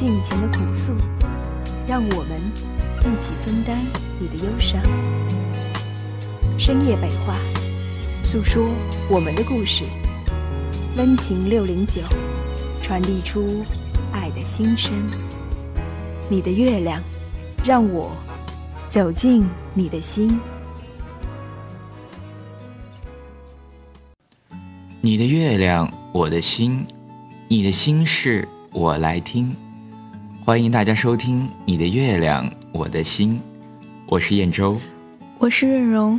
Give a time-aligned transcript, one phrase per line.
[0.00, 0.94] 尽情的苦诉，
[1.86, 2.40] 让我们
[3.00, 3.76] 一起分担
[4.18, 4.80] 你的忧伤。
[6.58, 7.36] 深夜北话，
[8.24, 8.66] 诉说
[9.10, 9.84] 我们的故事。
[10.96, 12.00] 温情六零九，
[12.80, 13.62] 传递出
[14.10, 14.90] 爱的心声。
[16.30, 17.02] 你的月亮，
[17.62, 18.16] 让我
[18.88, 20.40] 走进你的心。
[25.02, 26.86] 你的月亮，我的心，
[27.48, 29.54] 你的心事，我来听。
[30.42, 33.34] 欢迎大家收听《你的月亮我的心》，
[34.06, 34.80] 我是燕州，
[35.38, 36.18] 我是润荣。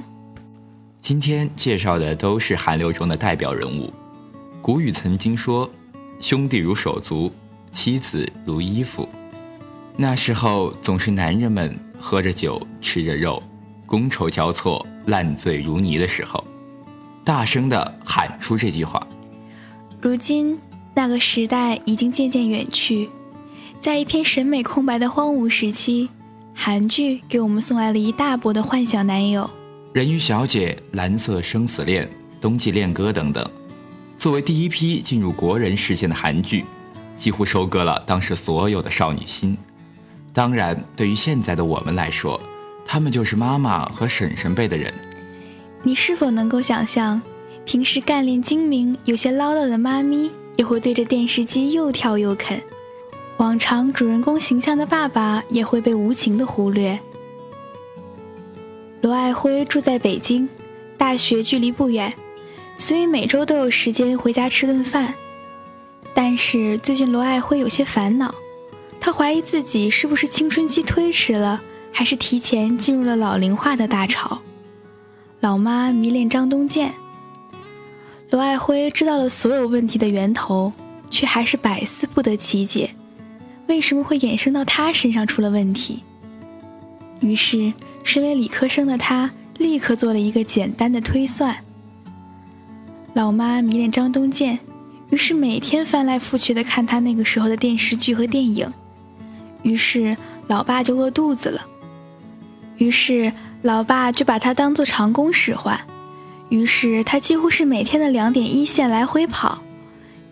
[1.01, 3.91] 今天介绍的都是韩流中的代表人物。
[4.61, 5.69] 古语曾经说
[6.21, 7.33] ：“兄弟如手足，
[7.71, 9.09] 妻子如衣服。”
[9.97, 13.41] 那时候总是男人们喝着酒，吃着肉，
[13.87, 16.45] 觥筹交错，烂醉如泥的时候，
[17.25, 19.05] 大声的喊出这句话。
[19.99, 20.57] 如今
[20.93, 23.09] 那个时代已经渐渐远去。
[23.81, 26.07] 在一片审美空白的荒芜时期，
[26.53, 29.41] 韩剧给我们送来了一大波的幻想男友，
[29.91, 32.05] 《人鱼小姐》《蓝色生死恋》
[32.39, 33.43] 《冬季恋歌》等等，
[34.19, 36.63] 作为第一批进入国人视线的韩剧，
[37.17, 39.57] 几乎收割了当时所有的少女心。
[40.31, 42.39] 当然，对于现在的我们来说，
[42.85, 44.93] 他们就是妈妈和婶婶辈的人。
[45.81, 47.19] 你是否能够想象，
[47.65, 52.61] 平时干练精明、有些唠叨的妈咪，也会对着电视机又跳又啃？
[53.41, 56.99] 往常主人公形象的爸爸也会被无情的忽略。
[59.01, 60.47] 罗爱辉住在北京，
[60.95, 62.13] 大学距离不远，
[62.77, 65.15] 所以每周都有时间回家吃顿饭。
[66.13, 68.31] 但是最近罗爱辉有些烦恼，
[68.99, 71.59] 他怀疑自己是不是青春期推迟了，
[71.91, 74.39] 还是提前进入了老龄化的大潮。
[75.39, 76.93] 老妈迷恋张东健，
[78.29, 80.71] 罗爱辉知道了所有问题的源头，
[81.09, 82.93] 却还是百思不得其解。
[83.71, 86.03] 为什么会衍生到他身上出了问题？
[87.21, 87.71] 于是，
[88.03, 91.55] 身为理科生的他立刻做了一个简单的推算。
[93.13, 94.59] 老妈迷恋张东健，
[95.09, 98.69] 于是每天翻来覆去的看他那个时候的电视剧和电影。
[99.63, 100.17] 于是，
[100.47, 101.65] 老爸就饿肚子了。
[102.75, 105.79] 于是，老爸就把他当做长工使唤。
[106.49, 109.59] 于是，他几乎是每天的两点一线来回跑。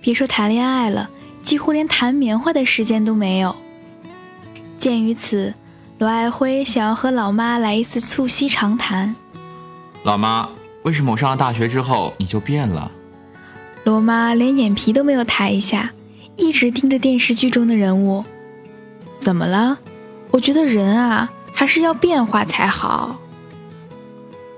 [0.01, 1.09] 别说谈恋爱了。
[1.41, 3.55] 几乎连弹棉花的时间都没有。
[4.77, 5.53] 鉴于此，
[5.97, 9.15] 罗爱辉想要和老妈来一次促膝长谈。
[10.03, 10.47] 老妈，
[10.83, 12.91] 为什么我上了大学之后你就变了？
[13.83, 15.91] 罗妈连眼皮都没有抬一下，
[16.35, 18.23] 一直盯着电视剧中的人物。
[19.17, 19.77] 怎么了？
[20.31, 23.17] 我觉得人啊，还是要变化才好。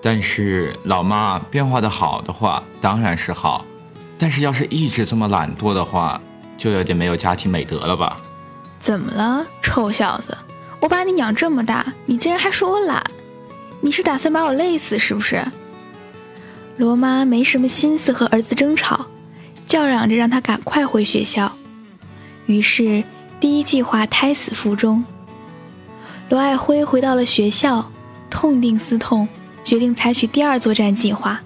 [0.01, 3.65] 但是老妈变化的好的话当然是好，
[4.17, 6.21] 但是要是一直这么懒惰的话。
[6.61, 8.21] 就有点没有家庭美德了吧？
[8.77, 10.37] 怎么了，臭小子？
[10.79, 13.03] 我把你养这么大，你竟然还说我懒？
[13.79, 15.43] 你是打算把我累死是不是？
[16.77, 19.07] 罗妈没什么心思和儿子争吵，
[19.65, 21.51] 叫嚷着让他赶快回学校。
[22.45, 23.03] 于是
[23.39, 25.03] 第一计划胎死腹中。
[26.29, 27.91] 罗爱辉回到了学校，
[28.29, 29.27] 痛定思痛，
[29.63, 31.41] 决定采取第二作战计划。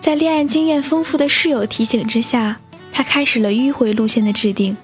[0.00, 2.60] 在恋爱经验丰富的室友提醒之下。
[2.92, 4.76] 他开始了迂回路线的制定。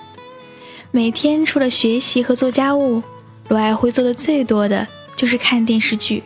[0.91, 3.03] 每天除了学习和做家务，
[3.49, 6.23] 罗爱辉做的最多的就是看电视剧。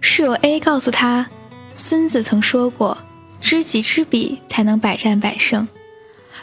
[0.00, 1.28] 室友 A 告诉他，
[1.74, 2.96] 孙子曾说过
[3.40, 5.68] ：“知己知彼，才能百战百胜。”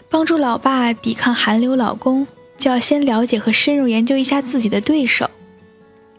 [0.10, 2.28] 帮助老爸抵抗韩流老公，
[2.58, 5.30] 就要先了解和深入研究一下自己的对手。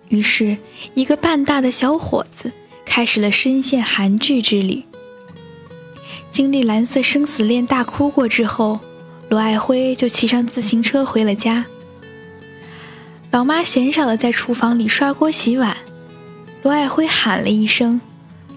[0.08, 0.56] 于是，
[0.94, 2.50] 一个半大的小伙子
[2.84, 4.82] 开始了深陷韩剧之旅。
[6.34, 8.80] 经历蓝色生死恋大哭过之后，
[9.28, 11.64] 罗爱辉就骑上自行车回了家。
[13.30, 15.76] 老妈嫌少的在厨房里刷锅洗碗，
[16.64, 18.00] 罗爱辉喊了一声，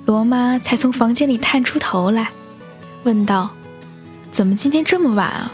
[0.07, 2.31] 罗妈才从房间里探出头来，
[3.03, 3.51] 问道
[4.31, 5.53] ：“怎么今天这么晚啊？”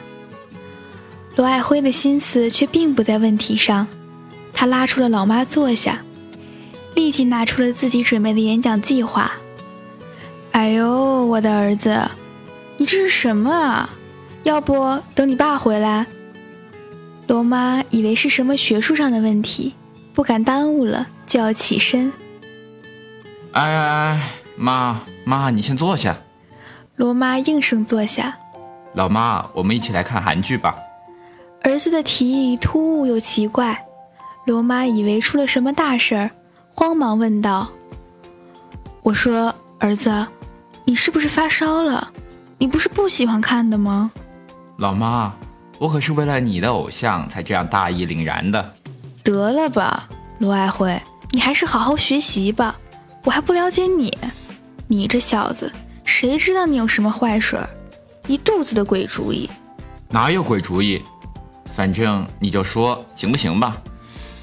[1.36, 3.86] 罗爱辉的心思却并不在问题上，
[4.54, 6.02] 他拉出了老妈坐下，
[6.96, 9.30] 立即拿出了自己准备的演讲计划。
[10.54, 12.00] 哎呦，我的儿子，
[12.78, 13.90] 你这是什么啊？
[14.44, 16.06] 要不等你爸回来？
[17.28, 19.74] 罗罗妈以为是什么学术上的问题，
[20.14, 22.14] 不敢耽误了，就要起身。
[23.52, 26.16] 哎哎哎，妈妈，你先坐下。
[26.96, 28.38] 罗妈应声坐下。
[28.94, 30.76] 老妈，我们一起来看韩剧吧。
[31.64, 33.84] 儿子的提议突兀又奇怪，
[34.46, 36.30] 罗妈以为出了什么大事儿，
[36.76, 37.68] 慌忙问道
[39.02, 40.10] ：“我说，儿子，
[40.86, 42.12] 你是不是发烧了？
[42.58, 44.12] 你不是不喜欢看的吗？”
[44.78, 45.34] 老妈，
[45.80, 48.74] 我可是为了你的偶像才这样大义凛然的。
[49.24, 50.10] 得了吧，
[50.40, 51.02] 罗爱辉，
[51.32, 52.76] 你还是好好学习吧。
[53.24, 54.14] 我还不了解你，
[54.88, 55.72] 你这小子，
[56.04, 57.70] 谁知道你有什么坏水儿？
[58.28, 59.50] 一肚子的鬼主意，
[60.10, 61.02] 哪有鬼主意？
[61.74, 63.78] 反正你就说行不行吧？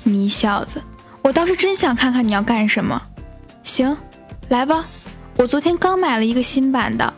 [0.03, 0.83] 你小子，
[1.23, 3.01] 我倒是真想看看你要干什么。
[3.63, 3.95] 行，
[4.49, 4.85] 来吧，
[5.37, 7.12] 我昨天刚买了一个新版的。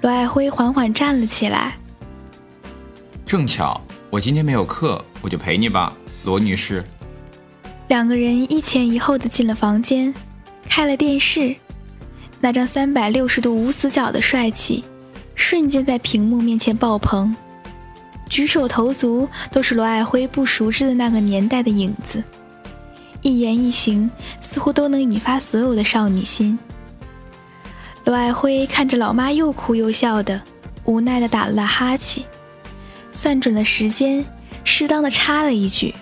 [0.00, 1.76] 罗爱辉缓缓站了起来。
[3.24, 3.80] 正巧
[4.10, 5.92] 我今天没有课，我就陪你吧，
[6.24, 6.84] 罗女士。
[7.88, 10.12] 两个人一前一后的进了房间，
[10.68, 11.54] 开了电视，
[12.40, 14.84] 那张三百六十度无死角的帅气。
[15.34, 17.34] 瞬间在屏幕面前爆棚，
[18.28, 22.22] 举手投足都是罗爱辉不熟知的那个年代的影子，
[23.24, 24.10] 一言一行
[24.42, 26.58] 似乎都能引发所有的少女心。
[28.04, 30.38] 罗爱辉看着老妈又哭又笑的，
[30.84, 32.22] 无奈的打了打哈欠，
[33.12, 34.22] 算准了时间，
[34.62, 35.94] 适当的插了一句：“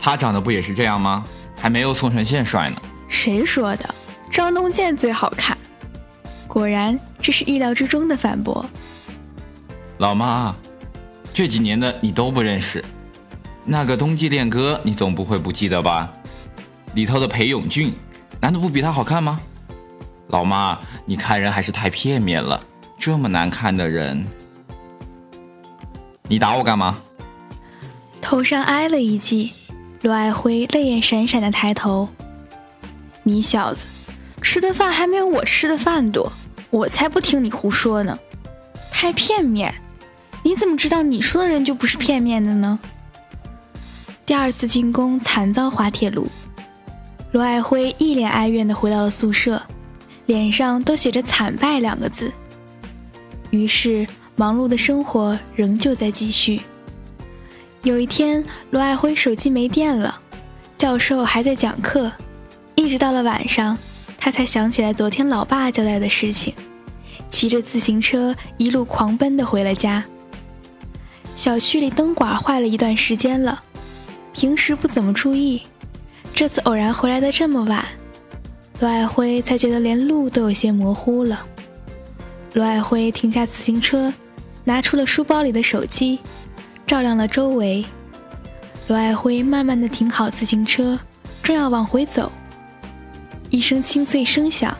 [0.00, 1.24] 他长得不也是这样吗？
[1.60, 2.80] 还没有宋承宪帅呢。”
[3.10, 3.94] 谁说的？
[4.30, 5.56] 张东健最好看。
[6.48, 8.64] 果然，这是意料之中的反驳。
[9.98, 10.56] 老妈，
[11.34, 12.82] 这几年的你都不认识，
[13.64, 16.12] 那个《冬季恋歌》你总不会不记得吧？
[16.94, 17.94] 里头的裴勇俊，
[18.40, 19.40] 难道不比他好看吗？
[20.28, 22.60] 老妈，你看人还是太片面了，
[22.98, 24.26] 这么难看的人，
[26.28, 26.98] 你打我干嘛？
[28.20, 29.52] 头上挨了一记，
[30.02, 32.08] 罗爱辉泪眼闪闪的抬头
[33.22, 33.84] ：“你小子，
[34.40, 36.32] 吃的饭还没有我吃的饭多。”
[36.70, 38.18] 我才不听你胡说呢，
[38.90, 39.74] 太片面！
[40.42, 42.78] 你怎么知道你说的人就不是片面的呢？
[44.24, 46.26] 第二次进攻惨遭滑铁卢，
[47.32, 49.60] 罗爱辉一脸哀怨地回到了宿舍，
[50.26, 52.32] 脸上都写着“惨败”两个字。
[53.50, 56.62] 于是，忙碌的生活仍旧在继续。
[57.82, 60.18] 有一天，罗爱辉手机没电了，
[60.78, 62.10] 教授还在讲课，
[62.76, 63.76] 一直到了晚上。
[64.16, 66.54] 他才想起来昨天老爸交代的事情，
[67.28, 70.04] 骑着自行车一路狂奔的回了家。
[71.34, 73.60] 小区里灯管坏了一段时间了，
[74.42, 75.62] 平时不怎么注意，
[76.34, 77.86] 这次偶然回来的这么晚，
[78.80, 81.46] 罗爱辉才觉得连路都有些模糊了。
[82.54, 84.12] 罗爱辉停下自行车，
[84.64, 86.18] 拿出了书包里的手机，
[86.88, 87.84] 照亮了周围。
[88.88, 90.98] 罗爱辉慢慢的停好自行车，
[91.40, 92.32] 正要往回走。
[93.48, 94.76] 一声清脆声响，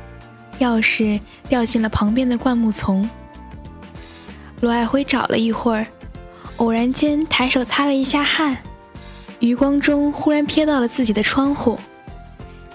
[0.59, 3.09] 钥匙掉进了旁边的灌木丛。
[4.61, 5.87] 罗爱辉找了一会儿，
[6.57, 8.57] 偶然间抬手擦了一下汗，
[9.43, 11.77] 余光中忽然瞥到了自己的窗户。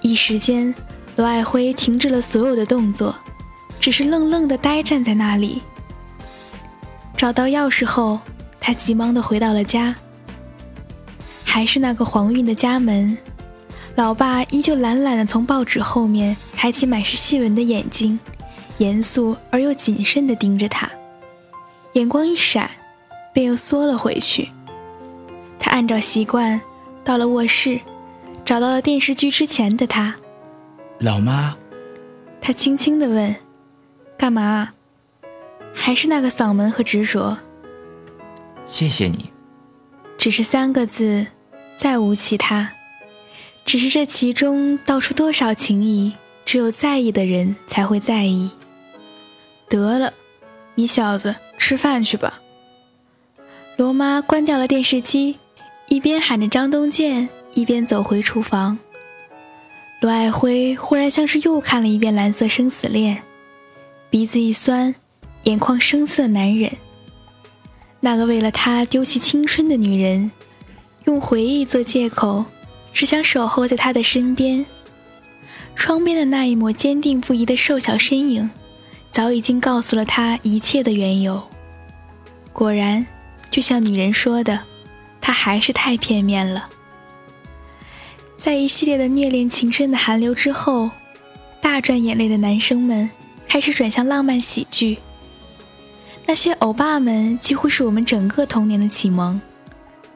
[0.01, 0.75] 一时间，
[1.15, 3.15] 罗爱辉停止了所有的动作，
[3.79, 5.61] 只是愣愣地呆站在那里。
[7.15, 8.19] 找到钥匙后，
[8.59, 9.95] 他急忙地回到了家，
[11.45, 13.17] 还是那个黄晕的家门。
[13.95, 18.19] 老爸依旧懒懒地从报纸后面抬起满是细纹的眼睛，
[18.77, 20.91] 严肃而又谨慎地盯着他，
[21.93, 22.69] 眼光一闪，
[23.31, 24.49] 便又缩了回去。
[25.59, 26.59] 他按照习惯
[27.03, 27.79] 到了卧室，
[28.45, 30.15] 找到了电视剧之前的他。
[30.99, 31.55] 老妈，
[32.41, 33.35] 他轻轻地问
[34.17, 34.73] ：“干嘛？”
[35.73, 37.37] 还是那个嗓门和执着。
[38.65, 39.29] 谢谢你。
[40.17, 41.27] 只是三个字，
[41.77, 42.71] 再无其他。
[43.65, 46.13] 只是这其中道出多少情谊，
[46.45, 48.49] 只有在意的人才会在意。
[49.69, 50.11] 得了，
[50.75, 52.39] 你小子吃饭去吧。
[53.77, 55.37] 罗妈关掉了电视机，
[55.89, 58.77] 一边喊着张东健，一边走回厨房。
[60.01, 63.15] 罗爱辉忽然像是又看了一遍《蓝色生死恋》，
[64.09, 64.93] 鼻子一酸，
[65.43, 66.71] 眼眶生涩难忍。
[67.99, 70.29] 那个为了他丢弃青春的女人，
[71.05, 72.45] 用回忆做借口。
[72.93, 74.65] 只想守候在他的身边。
[75.75, 78.49] 窗边的那一抹坚定不移的瘦小身影，
[79.11, 81.41] 早已经告诉了他一切的缘由。
[82.51, 83.05] 果然，
[83.51, 84.59] 就像女人说的，
[85.27, 86.69] 他还是太片面了。
[88.37, 90.89] 在一系列的虐恋情深的寒流之后，
[91.61, 93.09] 大赚眼泪的男生们
[93.45, 94.99] 开始转向浪漫喜剧。
[96.25, 99.41] 那些欧巴们几乎是我们整个童年的启蒙，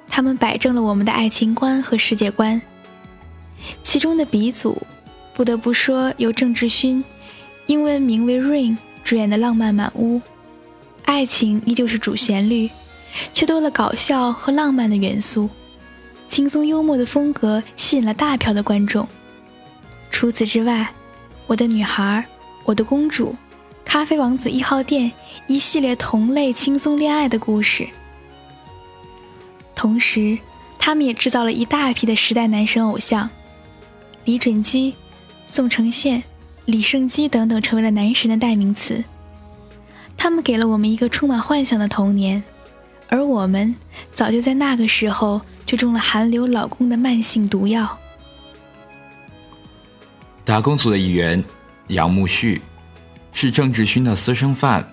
[0.07, 2.61] 他们摆正了我们的爱情观和世界观。
[3.83, 4.81] 其中的鼻祖，
[5.35, 7.03] 不得不说由郑智薰，
[7.65, 10.19] 英文名为 Rain 主演的《浪漫满屋》，
[11.03, 12.69] 爱情依旧是主旋律，
[13.33, 15.49] 却多了搞笑和浪漫的元素，
[16.27, 19.07] 轻松幽默的风格吸引了大票的观众。
[20.09, 20.81] 除此之外，
[21.47, 22.25] 《我的女孩》
[22.65, 23.29] 《我的公主》
[23.83, 25.09] 《咖啡王子一号店》。
[25.47, 27.85] 一系列同类轻松恋爱的故事，
[29.75, 30.37] 同时，
[30.79, 33.29] 他们也制造了一大批的时代男神偶像，
[34.23, 34.93] 李准基、
[35.47, 36.23] 宋承宪、
[36.63, 39.03] 李胜基等等成为了男神的代名词。
[40.15, 42.41] 他们给了我们一个充满幻想的童年，
[43.11, 43.75] 而我们
[44.13, 47.99] 早就在那个时候就中了韩流老公的慢性毒药。
[50.45, 51.43] 打工组的一员
[51.87, 52.61] 杨慕旭，
[53.33, 54.89] 是郑智薰的私生饭。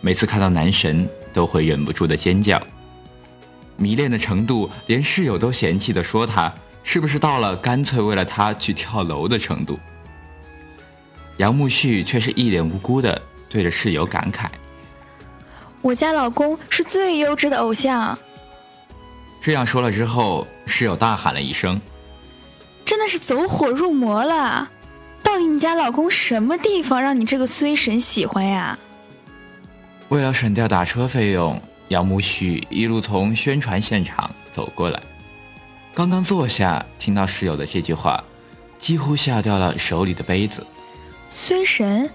[0.00, 2.60] 每次看到男神，都会忍不住的尖叫，
[3.76, 6.50] 迷恋的程度，连室友都嫌弃的说他
[6.82, 9.78] 是不是到了干脆为了他去跳楼的程度。
[11.36, 13.20] 杨慕旭却是一脸无辜的
[13.50, 14.46] 对着室友感慨
[15.80, 18.18] ：“我家老公是最优质的偶像。”
[19.40, 21.80] 这样说了之后，室友大喊了一声
[22.84, 24.68] ：“真的是走火入魔了！
[25.22, 28.78] 到底你家老公什么地方让你这个衰神喜欢呀？”
[30.10, 35.00] 为了省掉打车费用，杨慕旭一路从宣传现场走过来。
[35.94, 38.22] 刚刚坐下，听到室友的这句话，
[38.78, 40.66] 几乎吓掉了手里的杯子。
[41.30, 42.10] 衰神，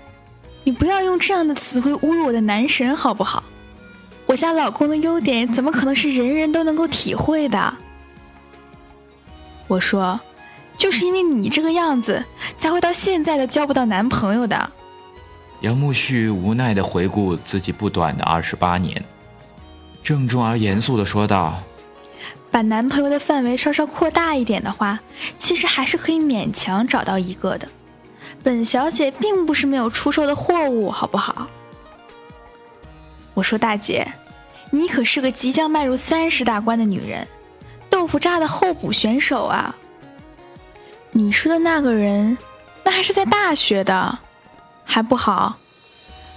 [0.64, 3.44] 你不要用这样的词汇侮辱我的男神好不好？
[4.26, 7.74] 我家老公的优点怎么可能是人人都能够体会的？
[9.68, 10.20] 我说，
[10.78, 12.24] 就是因为你这个样子，
[12.58, 14.72] 才会到现在都交不到男朋友的。
[15.62, 19.04] 杨慕旭无奈的回顾自己不短的二十八年，
[20.04, 21.62] 郑重而严肃的说道
[22.52, 25.00] ：“把男朋友的范围稍稍扩大一点的话，
[25.40, 27.68] 其实还是可以勉强找到一个的。
[28.44, 31.48] 本小姐并不是没有出售的货物，好不好？”
[33.34, 34.08] 我说：“大姐，
[34.72, 37.28] 你可是个即将迈入三十大关的女人，
[37.90, 39.76] 豆腐渣的候补选手啊！
[41.12, 42.38] 你说的那个人，
[42.84, 44.20] 那还是在大学的。”
[44.86, 45.56] 还不好，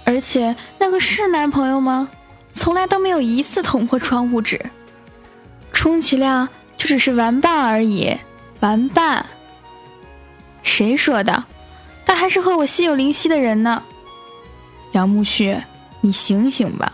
[0.05, 2.09] 而且那个是男朋友吗？
[2.53, 4.59] 从来都没有一次捅破窗户纸，
[5.73, 8.17] 充其量就只是玩伴而已。
[8.61, 9.23] 玩伴？
[10.63, 11.43] 谁说的？
[12.05, 13.83] 他还是和我心有灵犀的人呢。
[14.93, 15.55] 杨木旭，
[16.07, 16.93] 你醒醒吧，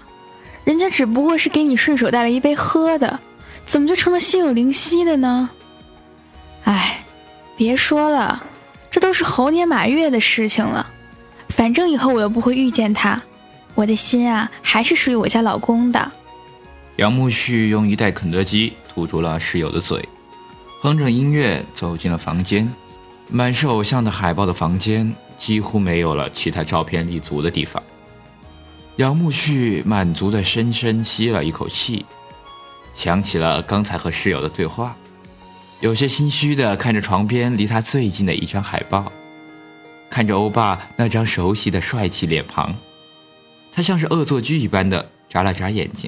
[0.64, 3.20] 人家只不过是给你顺手带了一杯喝的，
[3.64, 5.52] 怎么就成了心有灵犀的呢？
[6.64, 7.06] 哎，
[7.56, 8.42] 别说了，
[8.90, 10.90] 这都是猴年马月的事情了。
[11.50, 13.22] 反正以后我又不会遇见他，
[13.76, 16.12] 我的心啊还是属于我家老公的。
[16.96, 20.04] 杨慕旭用一袋肯德基堵住了室友的嘴，
[20.82, 22.68] 哼着音乐走进了房间。
[23.30, 27.82] 满是偶像的海报的房间几乎没有了其他照片立足的地方。
[28.98, 32.06] 杨慕旭满足的深深吸了一口气，
[32.96, 34.96] 想起了刚才和室友的对话，
[35.80, 39.12] 有些心虚的看着床边离他最近的一张海报。
[40.12, 42.76] 看着欧巴那张熟悉的帅气脸庞，
[43.74, 46.08] 他像是恶作剧一般的眨了眨眼睛。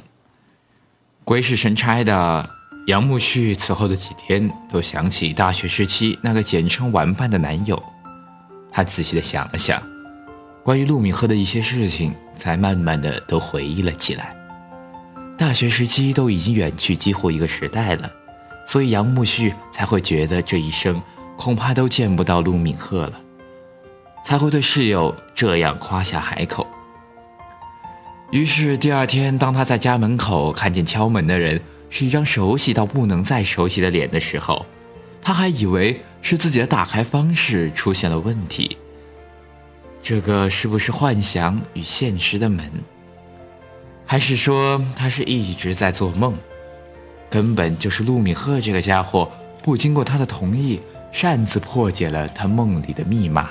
[1.23, 2.47] 鬼使神差的
[2.85, 7.83] 杨慕旭此后的几天都想起大学时期那个简称“玩伴”的男友，
[8.71, 9.81] 他仔细的想了想，
[10.65, 14.35] 关于陆敏赫的一些事情，才慢慢的都回忆了起来。
[15.37, 18.11] 大学时期都已经远去几乎一个时代了，
[18.65, 20.99] 所以杨慕旭才会觉得这一生
[21.37, 23.21] 恐怕都见不到陆敏赫了。
[24.23, 26.65] 才会对室友这样夸下海口。
[28.31, 34.65] 于是第二天，当他在家门口看见敲门的人是一张熟悉到不能再熟悉的脸的时候，
[35.21, 38.75] 他还以为是自己的打开方式出现了问题。
[40.05, 42.71] 这个是不是幻想与现实的门？
[44.05, 46.35] 还是说他是一直在做梦？
[47.27, 49.27] 根本就是陆敏赫这个家伙
[49.63, 50.79] 不经过他的同意，
[51.11, 53.49] 擅自破解了他梦里的密码。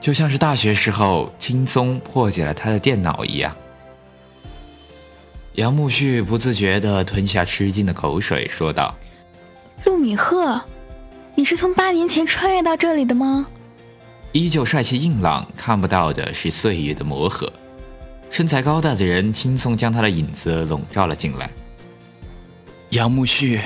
[0.00, 3.56] 就像是大学时候轻松破解了他的电脑一样。
[5.52, 8.92] 杨慕旭不自觉地吞下吃惊的口水，说道
[9.86, 10.60] ：“陆敏赫，
[11.36, 13.46] 你是从八年前穿越到这里的吗？”
[14.36, 17.50] 依旧帅气硬朗，看不到的是岁月的磨合。
[18.28, 21.50] 身材高大的人轻松将他的影子笼罩了进来。
[22.90, 23.60] 杨慕旭，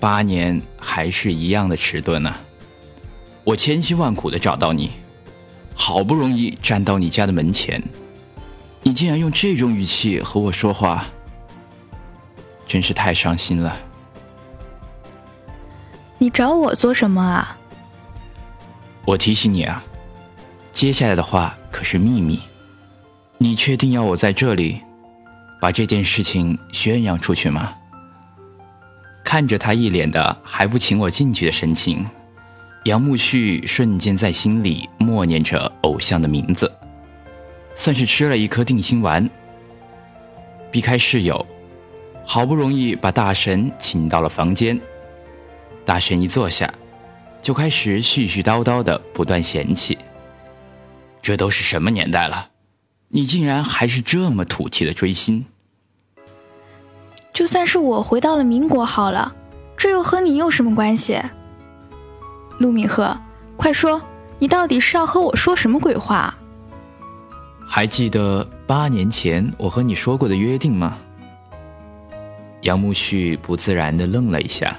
[0.00, 2.34] 八年还是一样的迟钝呢。
[3.44, 4.92] 我千辛万苦的找到你。
[5.74, 7.82] 好不容易站到你家的门前，
[8.82, 11.04] 你竟然用这种语气和我说话，
[12.66, 13.76] 真是太伤心了。
[16.16, 17.58] 你找我做什么啊？
[19.06, 19.84] 我提醒你啊，
[20.72, 22.40] 接下来的话可是秘密。
[23.36, 24.80] 你确定要我在这里
[25.60, 27.74] 把这件事情宣扬出去吗？
[29.22, 32.06] 看着他一脸的还不请我进去的神情，
[32.84, 36.70] 杨慕旭瞬间在心里默念着偶像的名字。
[37.74, 39.28] 算是吃了一颗定心丸。
[40.70, 41.44] 避开室友，
[42.24, 44.80] 好不容易把大神请到了房间。
[45.84, 46.72] 大神一坐下，
[47.44, 49.98] 就开始絮絮叨叨的不断嫌弃
[51.20, 52.48] ：“这都是什么年代了，
[53.08, 55.44] 你竟然还是这么土气的追星！
[57.34, 59.30] 就算是我回到了民国好了，
[59.76, 61.20] 这又和你有什么关系？”
[62.58, 63.14] 陆敏赫，
[63.58, 64.00] 快说，
[64.38, 66.34] 你到底是要和我说什么鬼话？
[67.68, 70.96] 还记得八年前我和你说过的约定吗？
[72.62, 74.74] 杨慕旭不自然的愣了一下。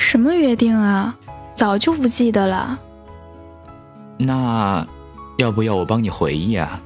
[0.00, 1.14] 什么约定啊？
[1.54, 2.76] 早就不记得了。
[4.16, 4.84] 那，
[5.36, 6.80] 要不要我帮你回忆啊？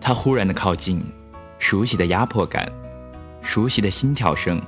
[0.00, 1.04] 他忽然的靠近，
[1.58, 2.70] 熟悉的压迫感，
[3.42, 4.62] 熟悉的心跳声。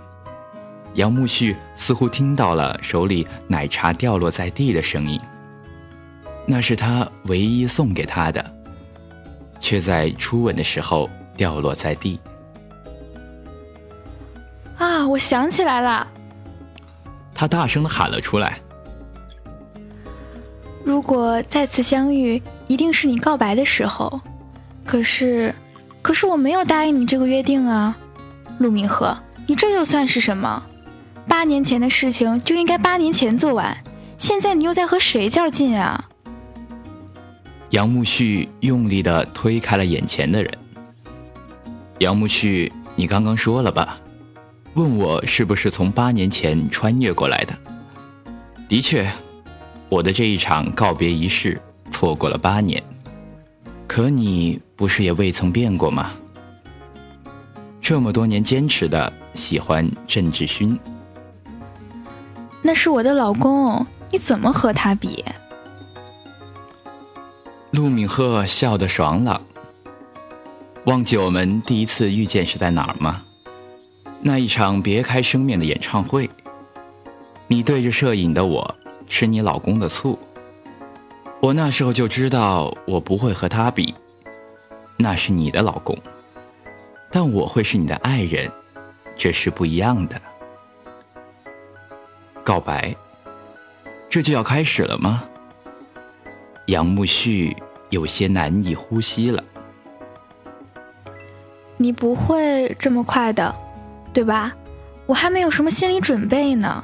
[0.94, 5.20] 杨木旭似乎听到了手里奶茶掉落在地的声音。
[6.44, 8.44] 那是他唯一送给他的，
[9.60, 12.18] 却在初吻的时候掉落在地。
[14.76, 15.06] 啊！
[15.06, 16.06] 我想起来了，
[17.38, 18.58] 他大声的喊了出来
[20.84, 24.20] ：“如果再次相遇，一定是你告白的时候。
[24.84, 25.54] 可是，
[26.02, 27.96] 可是我没有答应你这个约定啊，
[28.58, 29.16] 陆明和，
[29.46, 30.64] 你这又算是什么？
[31.28, 33.84] 八年前的事情就应该八年前做完，
[34.16, 36.06] 现在你又在和谁较劲啊？”
[37.70, 40.52] 杨慕旭用力的推开了眼前的人。
[42.00, 43.96] 杨慕旭，你刚刚说了吧？
[44.78, 47.58] 问我是不是从八年前穿越过来的？
[48.68, 49.10] 的确，
[49.88, 51.60] 我的这一场告别仪式
[51.90, 52.80] 错过了八年。
[53.88, 56.12] 可你不是也未曾变过吗？
[57.80, 60.78] 这么多年坚持的喜欢郑智勋，
[62.62, 65.24] 那是我的老公，你怎么和他比？
[67.72, 69.40] 陆敏赫笑得爽朗。
[70.84, 73.22] 忘记我们第一次遇见是在哪儿吗？
[74.20, 76.28] 那一场别开生面的演唱会。
[77.46, 78.74] 你对着摄影的我
[79.08, 80.18] 吃你老公的醋。
[81.40, 83.94] 我那时候就知道我不会和他比，
[84.96, 85.96] 那是你的老公，
[87.10, 88.50] 但我会是你的爱人，
[89.16, 90.20] 这是不一样的。
[92.42, 92.94] 告白，
[94.10, 95.22] 这就要开始了吗？
[96.66, 97.56] 杨慕旭
[97.88, 99.42] 有些难以呼吸了。
[101.76, 103.54] 你不会这么快的，
[104.18, 104.52] 对吧？
[105.06, 106.82] 我还没有什么心理准备呢。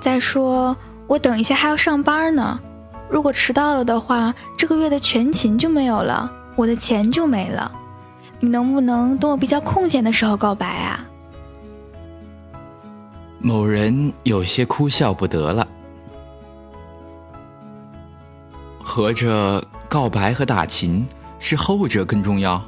[0.00, 0.76] 再说，
[1.08, 2.60] 我等一下还要上班呢。
[3.10, 7.72] 如果迟到了的话，这个月的全勤就没有了，我的钱就没了。
[8.38, 11.04] 你能不能等我比较空闲的时候告白啊？
[13.40, 15.66] 某人有些哭笑不得了。
[18.84, 21.04] 合着告白和打琴
[21.40, 22.62] 是后者更重要？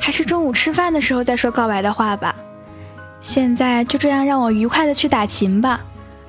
[0.00, 2.34] 还是中午吃饭的时候再说告白的话吧。
[3.20, 5.80] 现在就这样让我愉快的去打琴吧，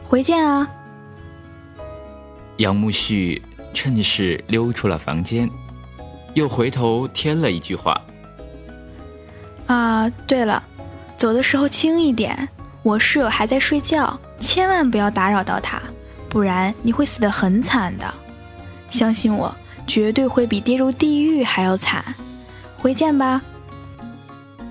[0.07, 0.67] 回见啊！
[2.57, 3.41] 杨慕旭
[3.73, 5.49] 趁势溜出了房间，
[6.33, 7.99] 又回头添了一句话
[9.67, 10.61] ：“啊，对了，
[11.15, 12.47] 走的时候轻一点，
[12.83, 15.81] 我室友还在睡觉，千万不要打扰到他。”
[16.29, 18.13] 不然你会死得很惨的，
[18.89, 19.53] 相信我，
[19.85, 22.01] 绝对会比跌入地狱还要惨。
[22.77, 23.41] 回见吧。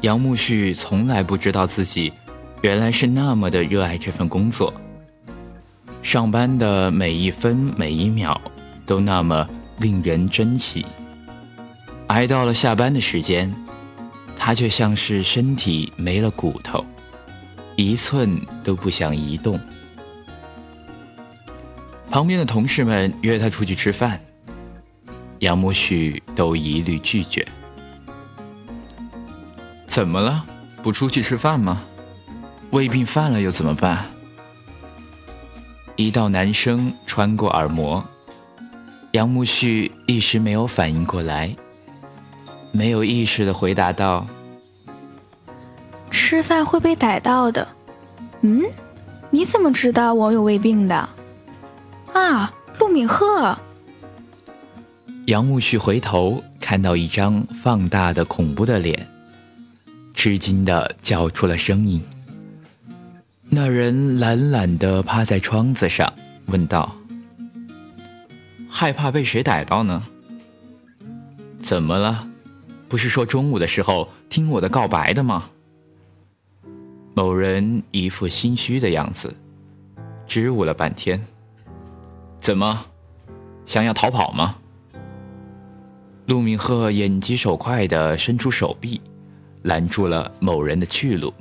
[0.03, 2.11] 杨木旭从来不知道自己
[2.63, 4.73] 原来是那么的热爱这份工作，
[6.03, 8.41] 上班的每一分每一秒
[8.87, 9.47] 都那么
[9.79, 10.87] 令人珍惜。
[12.07, 13.55] 挨到了下班的时间，
[14.37, 16.85] 他却像是身体没了骨头，
[17.77, 19.61] 一寸都不想移动。
[22.11, 24.19] 旁边的同事们约他出去吃饭，
[25.41, 27.47] 杨木旭都一律拒绝。
[29.91, 30.47] 怎么了？
[30.85, 31.83] 不出去吃饭吗？
[32.71, 34.07] 胃病犯了又怎么办？
[35.97, 38.03] 一道男声穿过耳膜，
[39.11, 41.53] 杨慕旭一时没有反应过来，
[42.71, 44.25] 没有意识的回答道
[46.09, 47.67] ：“吃饭会被逮到的。”
[48.43, 48.63] 嗯，
[49.31, 51.09] 你怎么知道我有胃病的？
[52.13, 53.59] 啊，陆敏赫。
[55.27, 59.07] 杨慕旭回头看到一张放大的恐怖的脸，
[60.21, 61.99] 吃惊的叫出了声音。
[63.49, 66.13] 那人懒懒的趴在窗子上，
[66.49, 66.95] 问道
[68.69, 70.03] ：“害怕被谁逮到呢？
[71.63, 72.29] 怎么了？
[72.87, 75.49] 不是说中午的时候听我的告白的吗？”
[77.17, 79.35] 某人一副心虚的样子，
[80.27, 81.25] 支吾了半天
[82.43, 82.85] ：“怎么，
[83.65, 84.57] 想要逃跑吗？”
[86.29, 89.01] 陆明鹤眼疾手快的伸出手臂，
[89.63, 91.33] 拦住了某人的去路。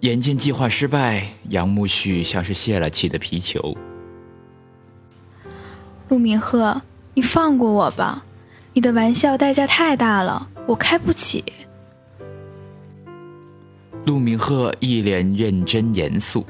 [0.00, 3.76] 眼见计划失败，杨慕旭像是泄了气的皮球。
[6.08, 6.80] 陆明鹤，
[7.14, 8.24] 你放过我吧，
[8.72, 11.44] 你的玩笑代价太大了，我开不起。
[14.04, 16.46] 陆明鹤一脸认真严肃。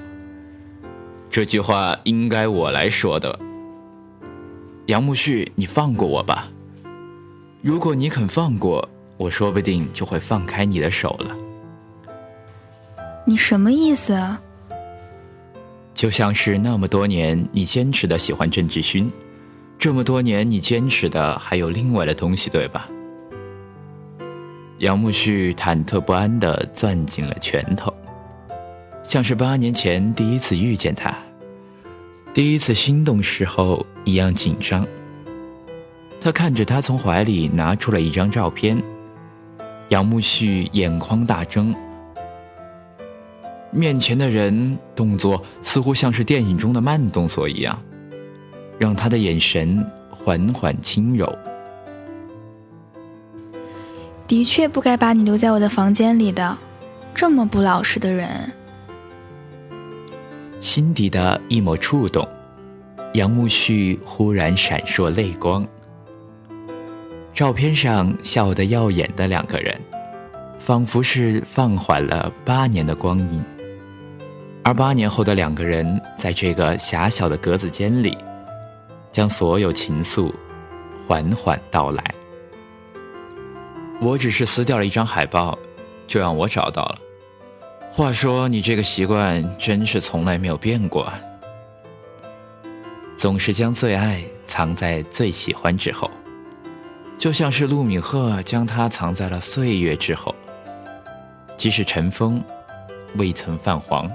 [1.31, 3.39] 这句话应该我来说的。
[4.87, 6.49] 杨慕旭，你放过我吧。
[7.61, 11.37] 如果你肯放过，我说不定就会放开你的手了。
[13.27, 14.41] 你什么意思啊？
[15.95, 19.11] 就像是那么多年你坚持的喜欢郑智勋，
[19.77, 22.89] 这么多年你坚持的还有另外的东西，对吧？
[24.79, 27.93] 杨慕旭忐忑不安地攥紧了拳头，
[29.03, 31.13] 像是八年前第一次遇见他，
[32.33, 34.87] 第一次心动时候一样紧张。
[36.21, 38.81] 他看着他从怀里拿出了一张照片，
[39.89, 41.75] 杨慕旭眼眶大睁。
[43.71, 47.79] 面前的人动作似乎像是电影中的慢动作一样，
[48.79, 51.31] 让他的眼神缓缓轻柔。
[54.27, 56.57] 的确不该把你留在我的房间里的，
[57.15, 58.53] 这么不老实的人。
[60.61, 62.27] 心底的一抹触动，
[63.15, 65.67] 杨慕旭忽然闪烁泪光。
[67.39, 69.81] 照片上笑得耀眼的两个人，
[70.59, 73.41] 仿佛是放缓了八年的光阴。
[74.65, 78.19] 而八年后的两个人，在这个狭小的格子间里，
[79.13, 80.33] 将所有情愫
[81.07, 82.05] 缓缓道来。
[84.01, 85.57] 我只是撕掉了一张海报，
[86.09, 86.97] 就让我找到了。
[87.93, 91.09] 话说，你这个习惯真是从来没有变过，
[93.15, 96.11] 总是将最爱藏在最喜欢之后，
[97.19, 100.33] 就像是陆敏赫将它藏在了岁月之后，
[101.57, 102.41] 即使尘封，
[103.17, 104.09] 未曾泛黄。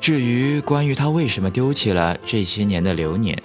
[0.00, 3.36] 至于关于他为什么丢弃了这些年的流年，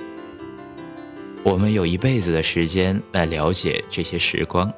[1.43, 4.71] 我们有一辈子的时间来了解这些时光，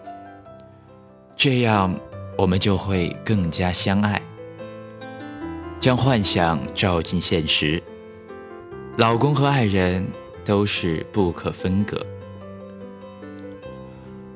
[1.35, 1.93] 这样
[2.37, 4.21] 我们就会更加相爱。
[5.79, 7.83] 将幻想照进现实，
[8.95, 10.03] 老公和爱人
[10.45, 12.01] 都是不可分割。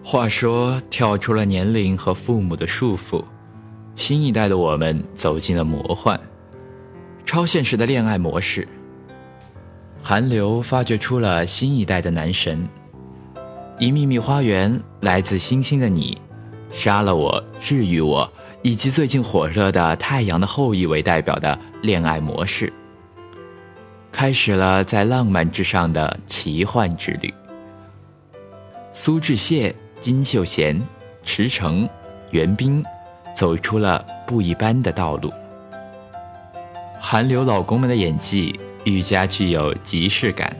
[0.04, 3.24] 话说，跳出了年龄和父母的束缚，
[3.96, 6.20] 新一代的我们走进了魔幻。
[7.24, 8.68] 超现实的恋爱模式，
[10.02, 12.68] 韩流发掘出了新一代的男神，
[13.80, 16.20] 一《秘密花园》《来自星星的你》
[16.78, 18.26] 《杀了我》《治愈我》
[18.64, 22.74] 以及最近火热的《太阳的后裔》为代表的恋爱模式，
[24.12, 27.32] 开始了在浪漫之上的奇幻之旅。
[28.94, 30.82] 苏志燮、金秀贤、
[31.24, 31.88] 池诚、
[32.32, 32.84] 袁冰，
[33.36, 35.32] 走出了不一般的道路。
[37.00, 40.58] 韩流老公们的演技愈加具有即视感。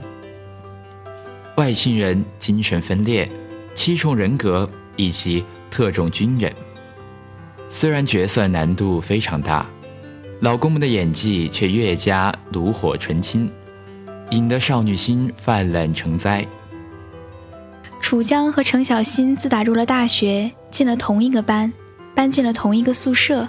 [1.56, 3.28] 外星人、精神分裂、
[3.74, 6.54] 七重人格以及特种军人，
[7.68, 9.66] 虽然角色难度非常大，
[10.42, 13.52] 老公们的演技却越加炉火纯青，
[14.30, 16.46] 引得少女心泛滥成灾。
[18.12, 21.72] 楚江和程小新自打入了大学，进了同一个班，
[22.14, 23.48] 搬进了同一个宿舍，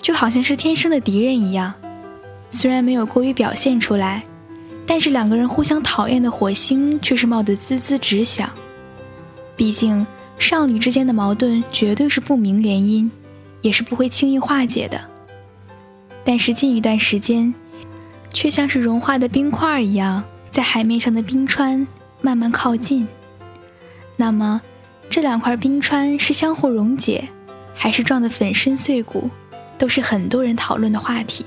[0.00, 1.74] 就好像是天生的敌人一样。
[2.50, 4.22] 虽然没有过于表现出来，
[4.86, 8.48] 但是两个人互相讨厌的火星却是冒得滋滋直响。
[9.56, 10.06] 毕竟
[10.38, 13.10] 少女之间的矛盾绝对是不明原因，
[13.60, 15.00] 也是不会轻易化解的。
[16.24, 17.52] 但是近一段时间，
[18.32, 21.84] 却像是融化的冰块一样，在海面上的冰川
[22.20, 23.04] 慢慢靠近。
[24.20, 24.60] 那么，
[25.08, 27.26] 这两块冰川是相互溶解，
[27.74, 29.30] 还是撞得粉身碎骨，
[29.78, 31.42] 都是很多人讨论的话题。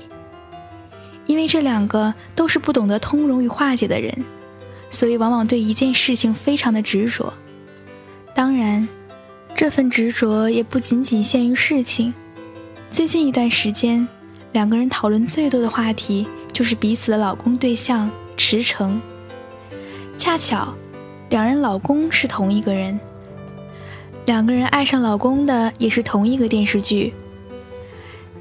[1.26, 4.12] 因为这两个都是不懂得通融与化解的人，
[4.90, 7.32] 所以往往对一件事情非常的执着。
[8.34, 8.88] 当然，
[9.54, 12.12] 这份执着也不仅仅限于事情。
[12.90, 14.04] 最近一段时间，
[14.50, 19.00] 两个人讨论最多的话题就是彼此的老公对象池诚。
[20.18, 20.74] 恰巧，
[21.34, 23.00] 两人老公是同一个人，
[24.24, 27.12] 两个人爱上老公的也是同一个电视剧。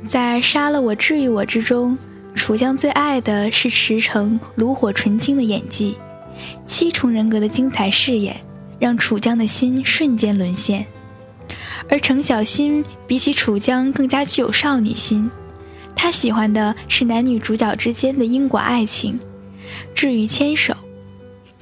[0.06, 1.98] 在《杀了我治愈我》之中，
[2.36, 5.98] 楚江最爱的是池诚炉火纯青的演技，
[6.68, 8.40] 七重人格的精彩饰演，
[8.78, 10.86] 让楚江的心瞬间沦陷。
[11.90, 15.32] 而程小新比起楚江更加具有少女心，
[15.96, 19.20] 她喜欢的是男女主角之间的因果爱情，
[19.96, 20.76] 至于牵手，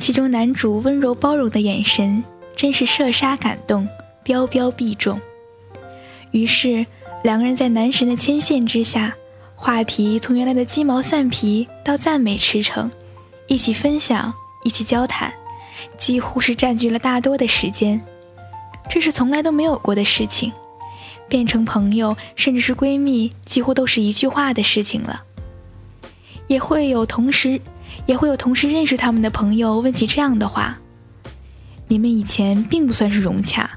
[0.01, 2.23] 其中男主温柔包容的眼神
[2.55, 3.87] 真是射杀感动，
[4.23, 5.21] 标标必中。
[6.31, 6.83] 于是
[7.23, 9.15] 两个人在男神的牵线之下，
[9.55, 12.89] 话题从原来的鸡毛蒜皮到赞美驰骋，
[13.45, 14.33] 一起分享，
[14.63, 15.31] 一起交谈，
[15.99, 18.01] 几乎是占据了大多的时间。
[18.89, 20.51] 这是从来都没有过的事情，
[21.29, 25.21] 变成朋友甚至是闺蜜，几乎都是一句话的事情了。
[26.47, 27.61] 也会有同时，
[28.11, 30.77] 也会有同时认识他们的朋友问起这样的话
[31.87, 33.71] ：“你们以前并不算是融洽，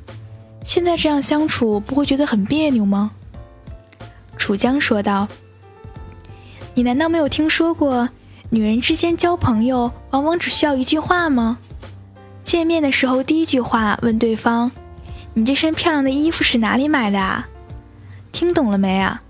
[0.64, 3.12] 现在这样相处不会觉得很别扭吗？”
[4.36, 5.28] 楚江说道
[6.74, 8.08] ：“你难道没有听说过，
[8.50, 11.58] 女人之间交朋友往往只需要一句话吗？
[12.42, 14.68] 见面的时候第一句话问对方。”
[15.36, 17.46] 你这身漂亮的衣服是哪里买的啊？
[18.32, 19.22] 听懂了没啊？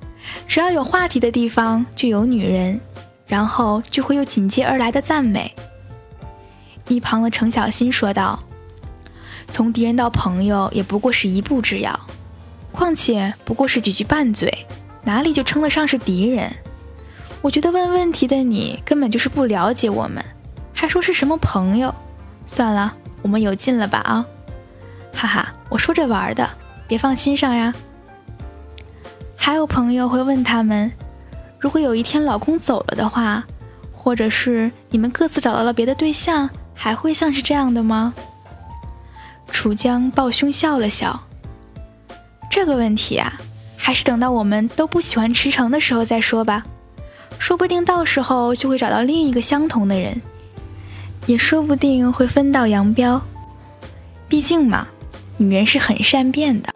[0.48, 2.80] 只要有话题的地方就有女人，
[3.26, 5.54] 然后就会有紧接而来的赞美。
[6.88, 8.38] 一旁的程小新说道
[9.50, 11.98] ：“从敌人到朋友也不过是一步之遥，
[12.72, 14.66] 况且不过是几句拌嘴，
[15.02, 16.52] 哪里就称得上是敌人？
[17.40, 20.24] 我觉得问问题的你根本就是不了解我们，
[20.72, 21.94] 还说是什么朋友？
[22.46, 24.26] 算了，我们有劲了吧啊！
[25.14, 26.48] 哈哈。”我说着玩的，
[26.86, 27.74] 别放心上呀。
[29.36, 30.92] 还有朋友会问他们，
[31.64, 33.42] 如果有一天老公走了的话，
[33.90, 38.12] 或者是你们各自找到了别的对象，还会像是这样的吗？
[39.50, 41.18] 楚江抱胸笑了笑。
[42.50, 43.32] 这个问题啊，
[43.78, 46.62] 还是等到我们都不喜欢驰骋的时候再说吧。
[47.38, 50.20] 说不定到时候就会找到另一个相同的人，
[51.24, 53.18] 也说不定会分道扬镳。
[54.28, 54.86] 毕竟嘛。
[55.38, 56.68] 女人是很善变的，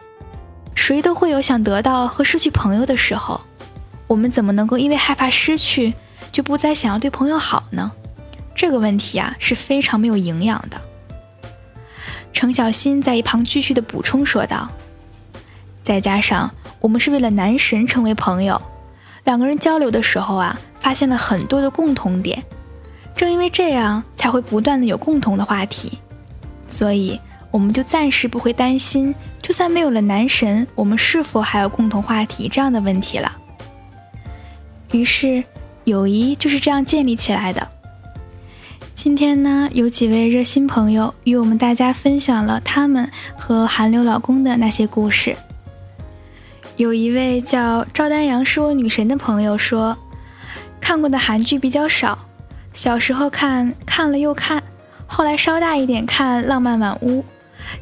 [0.73, 3.39] 谁都会有想得到和失去朋友的时候。
[4.09, 5.93] 我们怎么能够因为害怕失去，
[6.31, 7.91] 就不再想要对朋友好呢？
[8.55, 10.81] 这个问题啊是非常没有营养的。
[12.33, 14.67] 程小新在一旁继续的补充说道
[15.83, 18.59] ：“再加上我们是为了男神成为朋友，
[19.25, 22.43] 两个人交流的时候啊，发现了很多的共同点，
[23.15, 25.99] 正因为这样，才会不断的有共同的话题，
[26.67, 27.19] 所以。”
[27.51, 33.37] 我们就暂时不会担心，就算没有了男神，我们是否还有共同话题这样的问题了。
[34.91, 35.43] 于是，
[35.83, 37.67] 友谊就是这样建立起来的。
[38.95, 45.35] 今天呢，有几位热心朋友与我们大家分享了他们和韩流老公的那些故事。
[46.75, 49.95] 有一位叫赵丹阳是我女神的朋友说，
[50.81, 52.17] 看过的韩剧比较少，
[52.73, 54.63] 小时候看看了又看，
[55.05, 57.21] 后来稍大一点看《浪漫满屋》。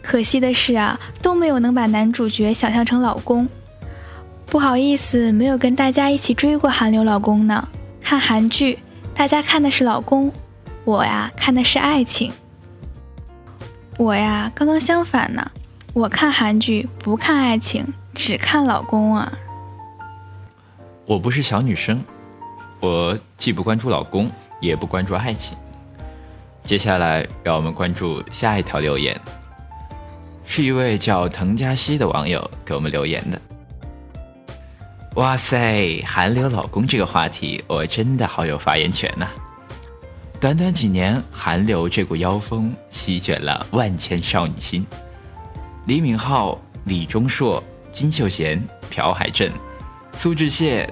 [0.02, 3.48] 可惜的是啊，都没有能把男主角想象成老公。
[4.50, 7.68] 不好意思，没有跟大家一起追过韩流老公呢。
[8.02, 8.80] 看韩剧，
[9.14, 10.32] 大家看的是老公，
[10.86, 12.32] 我呀看的是爱情。
[13.98, 15.52] 我呀刚刚相反呢，
[15.94, 19.32] 我看韩剧不看爱情，只看老公啊。
[21.06, 22.02] 我不是小女生，
[22.80, 24.32] 我既不关注老公，
[24.62, 25.58] 也不关注爱情。
[26.64, 29.20] 接下来，让我们关注下一条留言。
[30.46, 33.42] 是一位叫滕佳熙的网友给我们留言的。
[35.18, 39.28] 哇塞，韩流老公这个话题，我真的好有发言权呐！
[40.40, 44.86] 短短几年，韩流这股妖风席卷了万千少女心。
[45.88, 49.52] 李敏镐、李钟硕、金秀贤、朴海镇、
[50.14, 50.88] 苏志燮、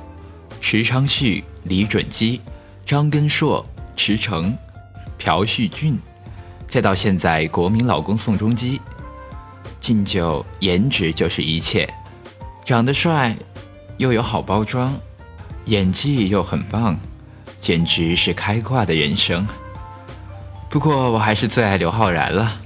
[0.60, 2.42] 池昌旭、李准基、
[2.84, 3.64] 张根硕、
[3.96, 4.58] 池诚、
[5.20, 6.00] 朴叙俊，
[6.68, 8.82] 再到现在国民老公宋仲基。
[9.80, 11.88] 敬酒，颜值就是一切，
[12.66, 13.38] 长得帅，
[13.98, 14.94] 又有好包装，
[15.66, 16.98] 演技又很棒，
[17.60, 19.48] 简直是开挂的人生。
[20.70, 22.60] 不过我还是最爱刘昊然了，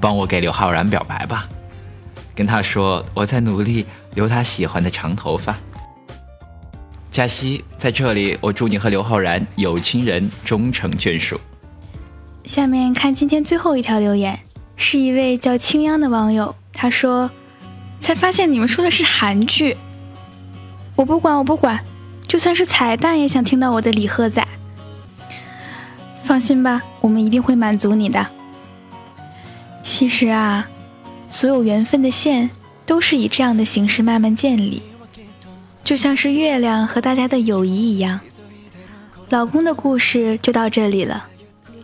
[0.00, 1.48] 帮我给刘昊然表白吧，
[2.34, 3.84] 跟他说我在努力
[4.14, 5.56] 留他喜欢的长头发。
[7.10, 11.38] 佳熙在这里，我祝你和刘昊然有情人终成眷属。
[12.44, 14.38] 下面看今天最后一条留言。
[14.74, 17.30] 是一位叫青央的网友，他说
[18.02, 19.76] ：“才发现你们说的是韩剧，
[20.96, 21.84] 我不管，我不管，
[22.26, 24.44] 就算是彩蛋也想听到我的李赫仔。
[26.24, 28.26] 放心吧，我们一定会满足你的。
[29.82, 30.68] 其实啊，
[31.30, 32.50] 所有缘分的线
[32.84, 34.82] 都是以这样的形式慢慢建立，
[35.84, 38.18] 就像是月亮和大家的友谊一样。
[39.28, 41.26] 老公的故事就到这里了，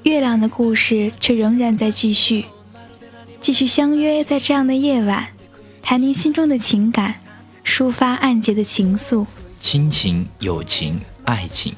[0.02, 2.46] 月亮的故事却仍然在继续，
[3.40, 5.28] 继续相约在这样的夜晚，
[5.82, 7.14] 谈您心中的情感，
[7.64, 9.26] 抒发暗结的情愫。
[9.60, 11.74] 亲情、友情、爱情，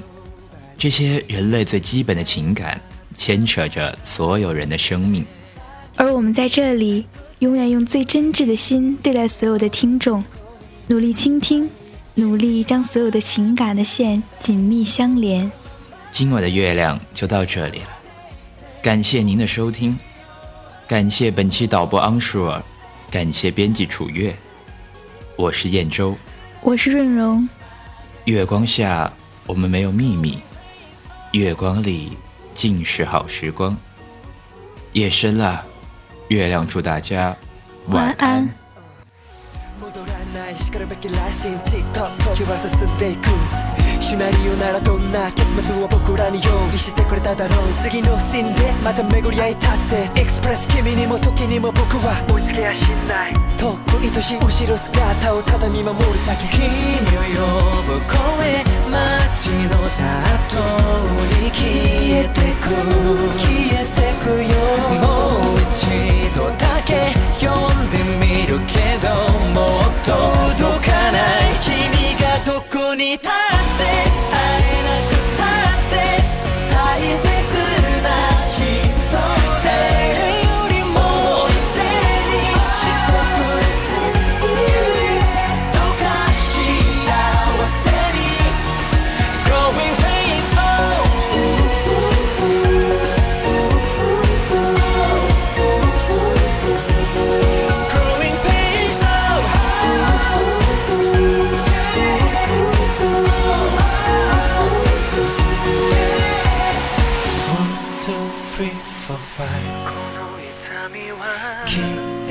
[0.76, 2.80] 这些人类最基本的情感，
[3.16, 5.24] 牵扯着所有人的生命。
[5.96, 7.06] 而我们在这里，
[7.38, 10.22] 永远用最真挚的心对待所有的听众，
[10.88, 11.70] 努力倾听，
[12.14, 15.50] 努力将所有的情感的线紧密相连。
[16.12, 17.88] 今晚的月亮就到这里了，
[18.82, 19.96] 感谢您的收听，
[20.88, 22.62] 感谢本期导播昂舒尔，
[23.10, 24.32] 感谢编辑楚月，
[25.34, 26.16] 我是燕州，
[26.62, 27.48] 我是润荣。
[28.26, 29.12] 月光下，
[29.48, 30.38] 我们没有秘密；
[31.32, 32.16] 月光里，
[32.54, 33.76] 尽是好时光。
[34.92, 35.66] 夜深了，
[36.28, 37.36] 月亮祝大家
[37.88, 38.48] 晚安。
[44.00, 47.74] シナリオならどんな結末を僕らに用意してくれただろう。
[47.80, 50.20] 次のシーンでまた巡り合いたって。
[50.20, 52.16] エクスプレス君にも時にも僕は。
[52.32, 53.34] 追いつけやしない。
[53.56, 56.48] 遠く愛しい後ろ姿をただ見守るだけ。
[56.48, 60.00] 君を呼ぶ声街の雑
[60.48, 60.58] 踏
[61.44, 61.60] に消
[62.18, 62.72] えてく。
[63.38, 64.56] 消えてくよ。
[65.04, 65.86] もう一
[66.34, 69.12] 度だけ呼んでみるけど
[69.54, 70.10] もっと
[70.56, 71.54] 届かない。
[71.62, 73.18] 君がどこに
[109.10, 109.48] so five
[109.84, 111.26] この痛みは
[111.66, 111.82] 消
[112.28, 112.30] え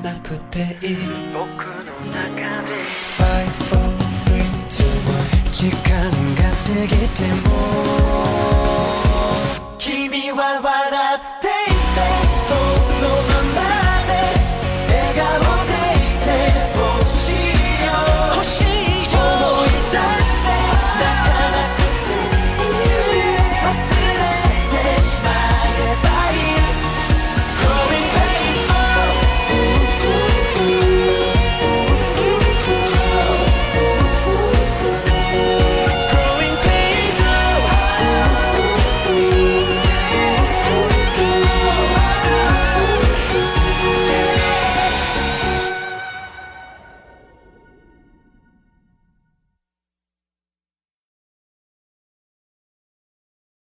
[0.00, 0.96] なくていい。
[1.32, 2.74] 僕の中で
[3.18, 3.82] Five, four,
[4.26, 5.18] three, two, one
[5.50, 5.90] 時間
[6.36, 6.54] が過
[6.86, 7.50] ぎても。
[9.78, 10.70] 君は笑
[11.16, 11.39] って